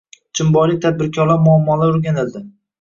Chimboylik 0.39 0.79
tadbirkorlar 0.87 1.45
muammolari 1.45 1.97
o‘rganildi 2.01 2.47